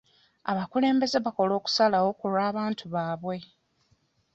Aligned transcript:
Abakulembeze 0.51 1.17
bakola 1.25 1.53
okusalawo 1.59 2.09
ku 2.19 2.25
lw'abantu 2.31 2.83
baabwe. 2.93 3.37